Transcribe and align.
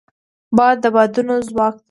باد 0.57 0.75
د 0.83 0.85
بادبانو 0.95 1.35
ځواک 1.47 1.73
دی 1.75 1.79